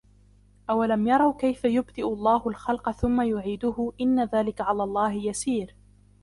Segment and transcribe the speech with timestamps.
[0.69, 5.75] أَوَلَمْ يَرَوْا كَيْفَ يُبْدِئُ اللَّهُ الْخَلْقَ ثُمَّ يُعِيدُهُ إِنَّ ذَلِكَ عَلَى اللَّهِ يَسِيرٌ